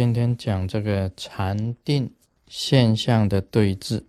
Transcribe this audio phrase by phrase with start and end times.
[0.00, 2.10] 今天讲这个禅定
[2.48, 4.02] 现象的对峙。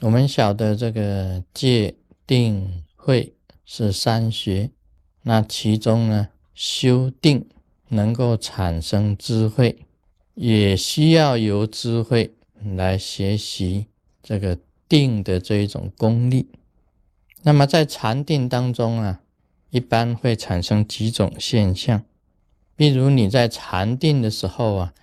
[0.00, 1.94] 我们晓得这个戒
[2.26, 3.32] 定慧
[3.64, 4.68] 是三学，
[5.22, 7.48] 那其中呢，修定
[7.88, 9.78] 能够产生智慧，
[10.34, 12.34] 也需要由智慧
[12.76, 13.86] 来学习
[14.22, 14.58] 这个
[14.90, 16.50] 定的这一种功力。
[17.44, 19.22] 那么在禅定当中啊，
[19.70, 22.04] 一般会产生几种现象。
[22.76, 24.94] 比如你在禅定的时候啊，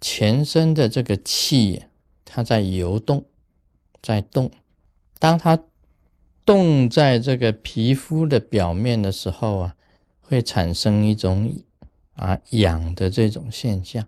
[0.00, 1.84] 全身的这个气，
[2.24, 3.24] 它在游动，
[4.02, 4.50] 在动。
[5.18, 5.58] 当它
[6.44, 9.76] 动在这个皮肤的表面的时候啊，
[10.20, 11.54] 会产生一种
[12.14, 14.06] 啊痒的这种现象。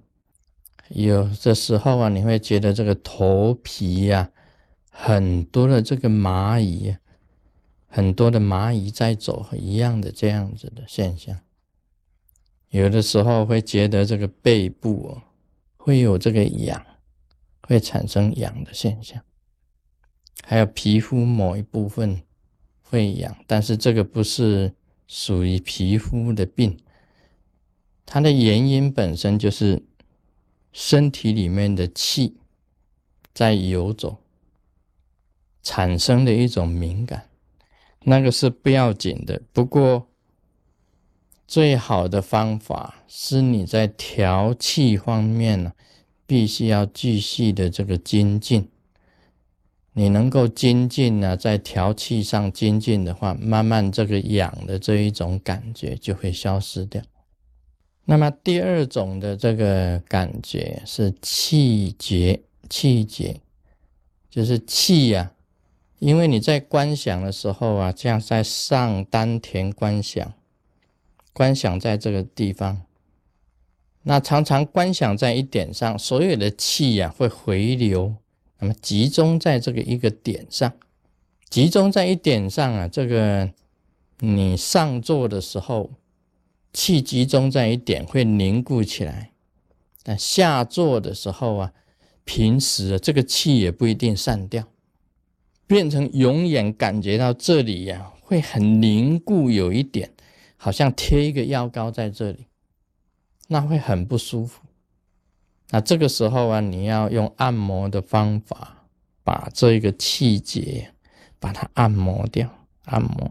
[0.89, 4.31] 有的时候啊，你会觉得这个头皮呀，
[4.91, 6.95] 很多的这个蚂蚁，
[7.87, 11.39] 很多的蚂蚁在走一样的这样子的现象。
[12.69, 15.23] 有的时候会觉得这个背部哦，
[15.87, 16.85] 会有这个痒，
[17.63, 19.23] 会产生痒的现象，
[20.43, 22.21] 还有皮肤某一部分
[22.83, 24.75] 会痒，但是这个不是
[25.07, 26.77] 属于皮肤的病，
[28.05, 29.81] 它的原因本身就是
[30.73, 32.37] 身体里面的气
[33.33, 34.19] 在游走，
[35.63, 37.29] 产生的一种敏感，
[38.03, 40.09] 那个是不要紧的，不过。
[41.47, 45.73] 最好的方法是你在调气方面呢，
[46.27, 48.69] 必须要继续的这个精进。
[49.93, 57.01] 你能够精进呢，在调气上精进的话，慢慢这个痒的这一种感觉就会消失掉。
[58.05, 63.41] 那么第二种的这个感觉是气结，气结
[64.29, 65.33] 就是气呀，
[65.99, 70.35] 因为你在观想的时候啊，这样在上丹田观想。
[71.37, 72.81] 观想在这个地方，
[74.05, 78.15] 那常常观想在一点上，所有的气呀会回流，
[78.59, 80.73] 那么集中在这个一个点上，
[81.51, 83.51] 集中在一点上啊，这个
[84.21, 85.91] 你上座的时候，
[86.73, 89.33] 气集中在一点会凝固起来，
[90.03, 91.75] 但下座的时候啊，
[92.25, 94.65] 平时这个气也不一定散掉，
[95.67, 100.11] 变成永远感觉到这里呀会很凝固，有一点。
[100.57, 102.47] 好像贴一个药膏在这里，
[103.49, 104.63] 那会很不舒服。
[105.71, 108.87] 那这个时候啊，你要用按摩的方法，
[109.23, 110.93] 把这个气结
[111.39, 112.49] 把它按摩掉，
[112.85, 113.31] 按摩，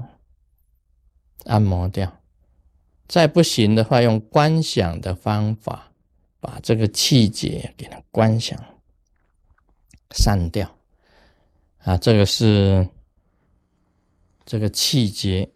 [1.46, 2.22] 按摩掉。
[3.08, 5.91] 再不行的话，用观想的方法，
[6.40, 8.59] 把这个气结给它观想
[10.12, 10.78] 散掉。
[11.80, 12.90] 啊，这个是
[14.46, 15.50] 这个气结。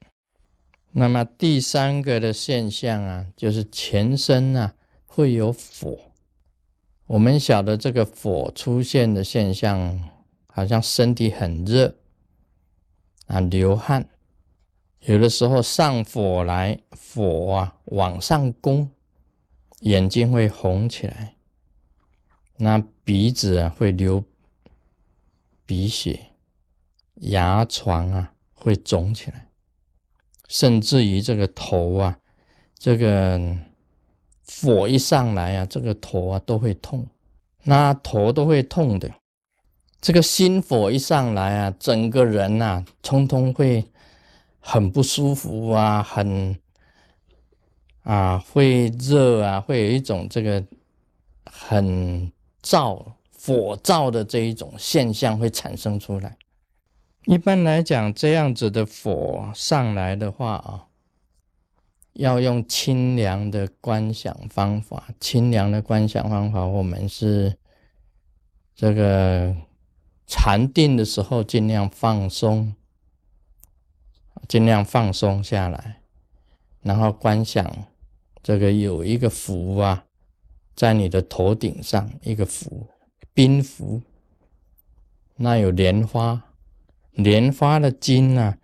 [1.00, 5.98] 那么第三个的现象啊，就是全身啊会有火。
[7.08, 10.10] 我们晓得这个火出现的现象，
[10.48, 11.96] 好像身体很热
[13.28, 14.10] 啊，流汗，
[15.00, 18.92] 有的时候上火来，火啊往上攻，
[19.80, 21.36] 眼睛会红起来，
[22.58, 24.22] 那鼻子啊会流
[25.66, 26.32] 鼻血，
[27.22, 29.49] 牙床啊会肿起来。
[30.50, 32.18] 甚至于这个头啊，
[32.78, 33.40] 这个
[34.62, 37.08] 火一上来啊，这个头啊都会痛，
[37.64, 39.10] 那头都会痛的。
[40.02, 43.86] 这个心火一上来啊，整个人呐，通通会
[44.60, 46.58] 很不舒服啊，很
[48.04, 50.66] 啊会热啊，会有一种这个
[51.46, 52.32] 很
[52.64, 53.06] 燥
[53.38, 56.36] 火燥的这一种现象会产生出来。
[57.26, 60.88] 一般来讲，这样子的火上来的话啊，
[62.14, 65.10] 要用清凉的观想方法。
[65.20, 67.56] 清凉的观想方法，我们是
[68.74, 69.56] 这个
[70.26, 72.74] 禅定的时候尽量放松，
[74.48, 76.02] 尽量放松下来，
[76.82, 77.70] 然后观想
[78.42, 80.06] 这个有一个符啊，
[80.74, 82.88] 在你的头顶上一个符，
[83.34, 84.02] 冰符，
[85.36, 86.46] 那有莲花。
[87.24, 88.58] 莲花的经啊，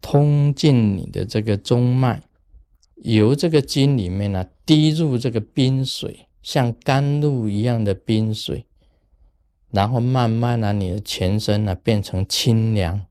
[0.00, 2.22] 通进你的这个中脉，
[2.96, 8.64] 由这个经里面呢滴入这个冰水，像甘露一样的冰水，
[9.70, 13.06] 然后慢慢的你的全身呢变成清凉，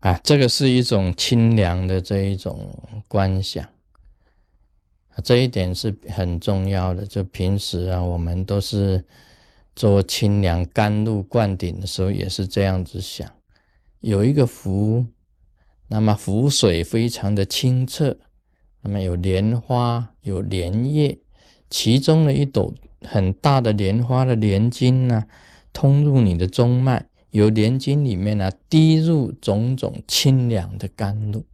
[0.00, 2.74] 啊，这个是一种清凉的这一种
[3.06, 3.68] 观想，
[5.22, 7.04] 这一点是很重要的。
[7.06, 9.04] 就平时啊，我们都是
[9.74, 13.30] 做清凉甘露灌顶的时候，也是这样子想。
[14.06, 15.04] 有一个湖，
[15.88, 18.16] 那么湖水非常的清澈，
[18.82, 21.18] 那么有莲花，有莲叶，
[21.68, 25.24] 其中的一朵很大的莲花的莲茎呢，
[25.72, 31.44] 通入你的中脉，由莲茎里面呢滴入种种清凉的甘露。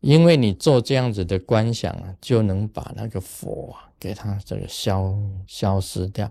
[0.00, 6.30] 因为你做这样子的观想啊，就能把那个火啊给它这个消消失掉。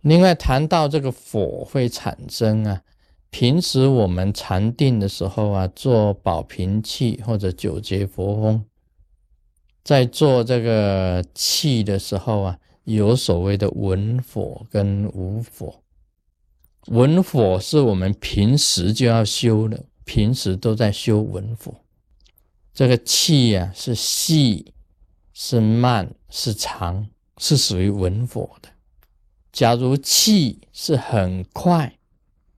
[0.00, 2.82] 另外谈到这个火会产生啊，
[3.34, 8.64] 平时我们禅定的时候啊，做宝瓶器或者九节佛风，
[9.82, 15.80] 在做这个气的时候啊，有所谓的文火跟武火。
[16.86, 21.74] 文火是我们平时就要修的，平时都在修文火。
[22.72, 24.72] 这个气呀，是细、
[25.32, 27.08] 是慢、是长，
[27.38, 28.68] 是属于文火的。
[29.50, 31.98] 假如气是很快、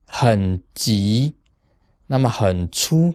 [0.07, 1.35] 很急，
[2.07, 3.15] 那么很粗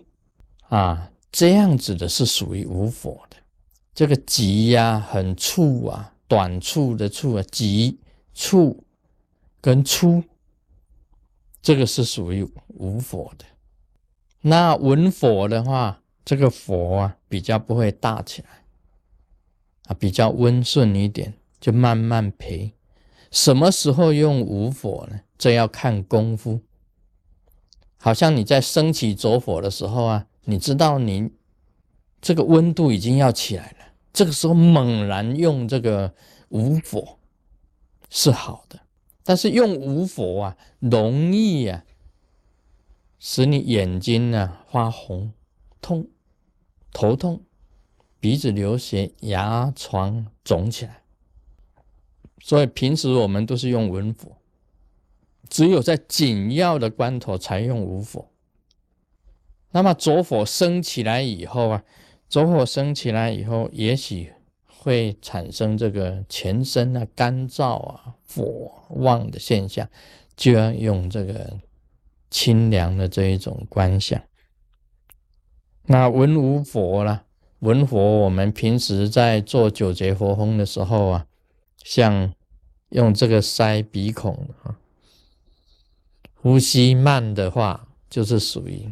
[0.70, 3.38] 啊，这样子的是属于无火的。
[3.94, 8.00] 这个急呀、很促啊、短促的促啊、急
[8.34, 8.84] 促
[9.60, 10.24] 跟粗，
[11.62, 13.46] 这个是属于无火的。
[14.42, 15.98] 那文火的话。
[16.24, 18.50] 这个火啊，比较不会大起来，
[19.88, 22.74] 啊，比较温顺一点，就慢慢培。
[23.32, 25.22] 什么时候用无火呢？
[25.40, 26.62] 这要看功夫。
[28.02, 31.32] 好像你在升起着火的时候啊，你知道你
[32.20, 36.14] 这个温度已经要起来了，这个时候猛然用这个
[36.50, 37.20] 无火
[38.10, 38.80] 是好的，
[39.24, 41.84] 但是用无火啊，容易啊，
[43.20, 45.32] 使你眼睛呢发红。
[45.80, 46.08] 痛，
[46.94, 47.42] 头痛，
[48.20, 51.02] 鼻子流血，牙床肿起来。
[52.40, 54.38] 所以平时我们都是用文火，
[55.50, 58.28] 只有在紧要的关头才用五火。
[59.72, 61.84] 那么着火升起来以后啊，
[62.28, 64.34] 着火升起来以后，也许
[64.66, 69.88] 会产生这个全身啊干燥啊火旺的现象，
[70.36, 71.60] 就要用这个
[72.30, 74.22] 清凉的这一种观想。
[75.84, 77.24] 那文武佛啦，
[77.60, 81.26] 文佛，我们平时在做九节佛风的时候啊，
[81.84, 82.34] 像
[82.90, 84.50] 用这个塞鼻孔，
[86.42, 88.92] 呼吸慢的话，就是属于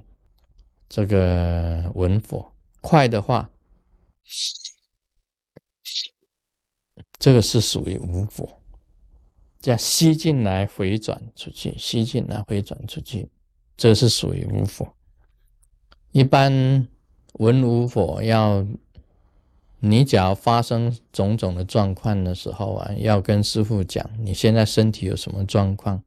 [0.88, 3.50] 这个文佛；快的话，
[7.18, 8.62] 这个是属于无佛。
[9.60, 13.28] 这样吸进来回转出去，吸进来回转出去，
[13.75, 14.96] 这是属于无佛。
[16.12, 16.88] 一般
[17.34, 18.63] 文武火要，
[19.80, 26.04] 你只要发生种种的状况的时候啊，要跟师傅讲你现在身体有什么状况，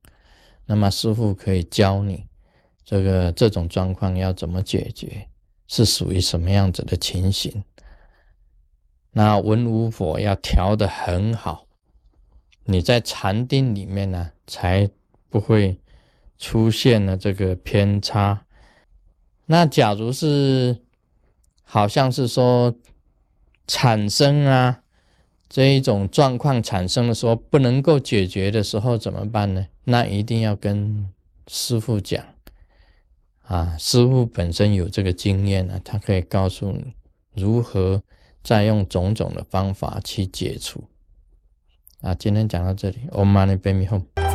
[0.66, 2.26] 那么师傅可以教你
[2.84, 5.28] 这个这种状况要怎么解决，
[5.68, 7.64] 是属于什么样子的情形。
[9.12, 11.66] 那文武火要调的很好，
[12.64, 14.88] 你在禅定里面呢，才
[15.28, 15.78] 不会
[16.38, 18.46] 出现了这个偏差。
[19.46, 20.78] 那假如是，
[21.62, 22.74] 好像是说
[23.66, 24.81] 产生啊
[25.52, 29.66] 这一种状况产生的时候不能够解决的时候怎么办呢？
[29.84, 31.06] 那一定要跟
[31.46, 32.24] 师傅讲
[33.42, 36.94] 啊，师傅本身有这个经验呢，他可以告诉你
[37.34, 38.02] 如何
[38.42, 40.84] 再用种种的方法去解除。
[42.00, 44.31] 啊，今天讲到这里，Om Mani Padme Hum。